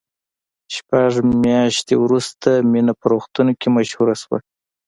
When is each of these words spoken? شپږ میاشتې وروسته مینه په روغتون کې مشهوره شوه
شپږ 0.75 1.11
میاشتې 1.43 1.95
وروسته 2.03 2.49
مینه 2.71 2.93
په 2.99 3.05
روغتون 3.11 3.47
کې 3.59 3.67
مشهوره 3.75 4.15
شوه 4.21 4.37